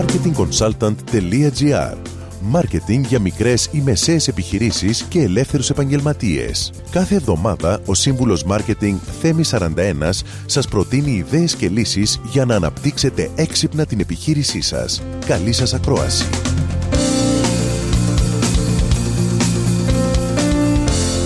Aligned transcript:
marketingconsultant.gr 0.00 1.96
Μάρκετινγκ 2.42 3.04
για 3.04 3.20
μικρές 3.20 3.68
ή 3.72 3.80
μεσαίες 3.80 4.28
επιχειρήσεις 4.28 5.02
και 5.02 5.20
ελεύθερους 5.20 5.70
επαγγελματίες. 5.70 6.72
Κάθε 6.90 7.14
εβδομάδα 7.14 7.80
ο 7.86 7.94
σύμβουλος 7.94 8.44
Μάρκετινγκ 8.44 8.98
Θέμη 9.20 9.42
41 9.50 10.24
σας 10.46 10.68
προτείνει 10.68 11.10
ιδέες 11.10 11.54
και 11.54 11.68
λύσεις 11.68 12.20
για 12.24 12.44
να 12.44 12.54
αναπτύξετε 12.54 13.30
έξυπνα 13.34 13.86
την 13.86 14.00
επιχείρησή 14.00 14.60
σας. 14.60 15.02
Καλή 15.26 15.52
σας 15.52 15.74
ακρόαση! 15.74 16.24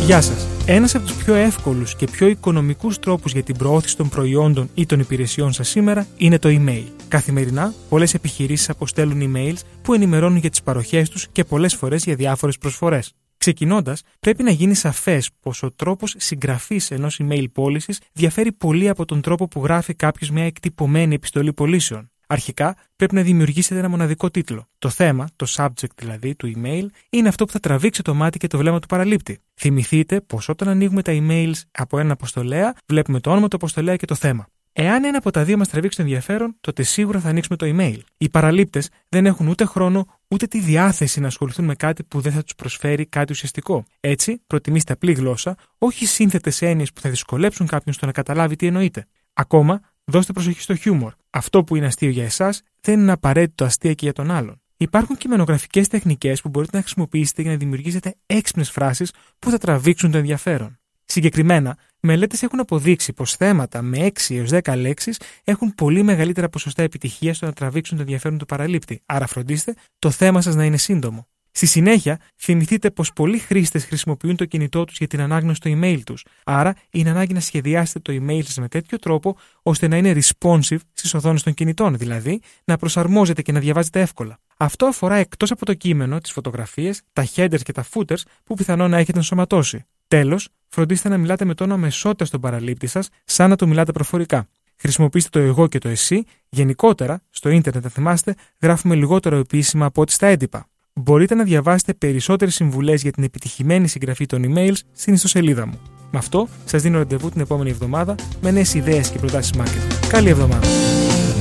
Γεια 0.06 0.20
σας! 0.20 0.46
Ένας 0.66 0.94
από 0.94 1.06
τους 1.06 1.16
πιο 1.16 1.34
εύκολους 1.34 1.94
και 1.96 2.06
πιο 2.06 2.26
οικονομικούς 2.26 2.98
τρόπους 2.98 3.32
για 3.32 3.42
την 3.42 3.56
προώθηση 3.56 3.96
των 3.96 4.08
προϊόντων 4.08 4.70
ή 4.74 4.86
των 4.86 5.00
υπηρεσιών 5.00 5.52
σας 5.52 5.68
σήμερα 5.68 6.06
είναι 6.16 6.38
το 6.38 6.48
email. 6.48 7.03
Καθημερινά, 7.14 7.74
πολλές 7.88 8.14
επιχειρήσεις 8.14 8.70
αποστέλουν 8.70 9.32
emails 9.34 9.58
που 9.82 9.94
ενημερώνουν 9.94 10.38
για 10.38 10.50
τις 10.50 10.62
παροχές 10.62 11.08
τους 11.08 11.28
και 11.32 11.44
πολλές 11.44 11.74
φορές 11.74 12.04
για 12.04 12.14
διάφορες 12.14 12.58
προσφορές. 12.58 13.12
Ξεκινώντας, 13.36 14.02
πρέπει 14.20 14.42
να 14.42 14.50
γίνει 14.50 14.74
σαφές 14.74 15.30
πως 15.40 15.62
ο 15.62 15.70
τρόπος 15.70 16.14
συγγραφής 16.18 16.90
ενός 16.90 17.20
email 17.22 17.44
πώλησης 17.52 18.00
διαφέρει 18.12 18.52
πολύ 18.52 18.88
από 18.88 19.04
τον 19.04 19.20
τρόπο 19.20 19.48
που 19.48 19.62
γράφει 19.64 19.94
κάποιος 19.94 20.30
μια 20.30 20.44
εκτυπωμένη 20.44 21.14
επιστολή 21.14 21.52
πωλήσεων. 21.52 22.10
Αρχικά 22.26 22.76
πρέπει 22.96 23.14
να 23.14 23.22
δημιουργήσετε 23.22 23.78
ένα 23.78 23.88
μοναδικό 23.88 24.30
τίτλο. 24.30 24.68
Το 24.78 24.88
θέμα, 24.88 25.28
το 25.36 25.46
subject 25.56 25.94
δηλαδή 25.96 26.34
του 26.34 26.52
email, 26.56 26.86
είναι 27.10 27.28
αυτό 27.28 27.44
που 27.44 27.52
θα 27.52 27.60
τραβήξει 27.60 28.02
το 28.02 28.14
μάτι 28.14 28.38
και 28.38 28.46
το 28.46 28.58
βλέμμα 28.58 28.78
του 28.78 28.86
παραλήπτη. 28.86 29.38
Θυμηθείτε 29.54 30.20
πως 30.20 30.48
όταν 30.48 30.68
ανοίγουμε 30.68 31.02
τα 31.02 31.12
emails 31.14 31.60
από 31.70 31.98
έναν 31.98 32.10
αποστολέα, 32.10 32.74
βλέπουμε 32.86 33.20
το 33.20 33.30
όνομα 33.30 33.48
του 33.48 33.56
αποστολέα 33.56 33.96
και 33.96 34.06
το 34.06 34.14
θέμα. 34.14 34.46
Εάν 34.76 35.04
ένα 35.04 35.18
από 35.18 35.30
τα 35.30 35.44
δύο 35.44 35.56
μας 35.56 35.68
τραβήξει 35.68 35.96
το 35.96 36.02
ενδιαφέρον, 36.02 36.56
τότε 36.60 36.82
σίγουρα 36.82 37.20
θα 37.20 37.28
ανοίξουμε 37.28 37.56
το 37.56 37.66
email. 37.68 37.98
Οι 38.16 38.28
παραλήπτες 38.28 38.88
δεν 39.08 39.26
έχουν 39.26 39.48
ούτε 39.48 39.64
χρόνο 39.64 40.06
ούτε 40.28 40.46
τη 40.46 40.60
διάθεση 40.60 41.20
να 41.20 41.26
ασχοληθούν 41.26 41.64
με 41.64 41.74
κάτι 41.74 42.04
που 42.04 42.20
δεν 42.20 42.32
θα 42.32 42.42
τους 42.42 42.54
προσφέρει 42.54 43.06
κάτι 43.06 43.32
ουσιαστικό. 43.32 43.84
Έτσι, 44.00 44.42
προτιμήστε 44.46 44.92
απλή 44.92 45.12
γλώσσα, 45.12 45.56
όχι 45.78 46.06
σύνθετες 46.06 46.62
έννοιες 46.62 46.92
που 46.92 47.00
θα 47.00 47.10
δυσκολέψουν 47.10 47.66
κάποιον 47.66 47.94
στο 47.94 48.06
να 48.06 48.12
καταλάβει 48.12 48.56
τι 48.56 48.66
εννοείται. 48.66 49.06
Ακόμα, 49.32 49.80
δώστε 50.04 50.32
προσοχή 50.32 50.60
στο 50.60 50.74
χιούμορ. 50.74 51.12
Αυτό 51.30 51.64
που 51.64 51.76
είναι 51.76 51.86
αστείο 51.86 52.10
για 52.10 52.24
εσάς 52.24 52.62
δεν 52.80 53.00
είναι 53.00 53.12
απαραίτητο 53.12 53.64
αστείο 53.64 53.94
και 53.94 54.04
για 54.04 54.12
τον 54.12 54.30
άλλον. 54.30 54.60
Υπάρχουν 54.76 55.16
κειμενογραφικές 55.16 55.88
τεχνικές 55.88 56.40
που 56.40 56.48
μπορείτε 56.48 56.76
να 56.76 56.82
χρησιμοποιήσετε 56.82 57.42
για 57.42 57.50
να 57.50 57.56
δημιουργήσετε 57.56 58.14
έξυπνες 58.26 58.70
φράσεις 58.70 59.12
που 59.38 59.50
θα 59.50 59.58
τραβήξουν 59.58 60.10
το 60.10 60.18
ενδιαφέρον. 60.18 60.78
Συγκεκριμένα, 61.04 61.76
μελέτες 62.04 62.42
έχουν 62.42 62.60
αποδείξει 62.60 63.12
πως 63.12 63.34
θέματα 63.34 63.82
με 63.82 64.10
6 64.28 64.34
έως 64.36 64.50
10 64.52 64.76
λέξεις 64.76 65.20
έχουν 65.44 65.74
πολύ 65.74 66.02
μεγαλύτερα 66.02 66.48
ποσοστά 66.48 66.82
επιτυχίας 66.82 67.36
στο 67.36 67.46
να 67.46 67.52
τραβήξουν 67.52 67.96
το 67.96 68.02
ενδιαφέρον 68.02 68.38
του 68.38 68.46
παραλήπτη. 68.46 69.02
Άρα, 69.06 69.26
φροντίστε 69.26 69.74
το 69.98 70.10
θέμα 70.10 70.40
σας 70.40 70.54
να 70.54 70.64
είναι 70.64 70.76
σύντομο. 70.76 71.26
Στη 71.50 71.66
συνέχεια, 71.66 72.20
θυμηθείτε 72.36 72.90
πως 72.90 73.12
πολλοί 73.12 73.38
χρήστες 73.38 73.84
χρησιμοποιούν 73.84 74.36
το 74.36 74.44
κινητό 74.44 74.84
τους 74.84 74.98
για 74.98 75.06
την 75.06 75.20
ανάγνωση 75.20 75.60
του 75.60 75.78
email 75.80 76.00
τους. 76.06 76.24
Άρα, 76.44 76.74
είναι 76.90 77.10
ανάγκη 77.10 77.32
να 77.32 77.40
σχεδιάσετε 77.40 77.98
το 77.98 78.12
email 78.12 78.42
σας 78.44 78.56
με 78.56 78.68
τέτοιο 78.68 78.98
τρόπο 78.98 79.36
ώστε 79.62 79.88
να 79.88 79.96
είναι 79.96 80.12
responsive 80.14 80.78
στις 80.92 81.14
οθόνες 81.14 81.42
των 81.42 81.54
κινητών, 81.54 81.98
δηλαδή 81.98 82.40
να 82.64 82.76
προσαρμόζεται 82.76 83.42
και 83.42 83.52
να 83.52 83.60
διαβάζετε 83.60 84.00
εύκολα. 84.00 84.38
Αυτό 84.56 84.86
αφορά 84.86 85.14
εκτός 85.14 85.50
από 85.50 85.64
το 85.64 85.74
κείμενο, 85.74 86.20
τις 86.20 86.32
φωτογραφίες, 86.32 87.00
τα 87.12 87.26
headers 87.34 87.62
και 87.62 87.72
τα 87.72 87.84
footers 87.92 88.22
που 88.44 88.54
πιθανόν 88.54 88.90
να 88.90 88.98
έχετε 88.98 89.18
ενσωματώσει. 89.18 89.84
Τέλος, 90.08 90.48
φροντίστε 90.68 91.08
να 91.08 91.18
μιλάτε 91.18 91.44
με 91.44 91.54
τόνο 91.54 91.74
αμεσότητα 91.74 92.24
στον 92.24 92.40
παραλήπτη 92.40 92.86
σας, 92.86 93.08
σαν 93.24 93.50
να 93.50 93.56
του 93.56 93.68
μιλάτε 93.68 93.92
προφορικά. 93.92 94.48
Χρησιμοποιήστε 94.76 95.38
το 95.38 95.44
εγώ 95.44 95.66
και 95.66 95.78
το 95.78 95.88
εσύ. 95.88 96.24
Γενικότερα, 96.48 97.20
στο 97.30 97.48
ίντερνετ, 97.48 97.82
θα 97.84 97.90
θυμάστε, 97.90 98.34
γράφουμε 98.60 98.94
λιγότερο 98.94 99.36
επίσημα 99.36 99.86
από 99.86 100.00
ό,τι 100.00 100.12
στα 100.12 100.26
έντυπα. 100.26 100.66
Μπορείτε 100.94 101.34
να 101.34 101.44
διαβάσετε 101.44 101.94
περισσότερες 101.94 102.54
συμβουλές 102.54 103.02
για 103.02 103.12
την 103.12 103.22
επιτυχημένη 103.22 103.88
συγγραφή 103.88 104.26
των 104.26 104.44
emails 104.46 104.78
στην 104.92 105.14
ιστοσελίδα 105.14 105.66
μου. 105.66 105.80
Με 106.10 106.18
αυτό, 106.18 106.48
σας 106.64 106.82
δίνω 106.82 106.98
ραντεβού 106.98 107.30
την 107.30 107.40
επόμενη 107.40 107.70
εβδομάδα 107.70 108.14
με 108.40 108.50
νέες 108.50 108.74
ιδέες 108.74 109.10
και 109.10 109.18
προτάσεις 109.18 109.52
marketing. 109.58 110.06
Καλή 110.08 110.28
εβδομάδα! 110.28 110.93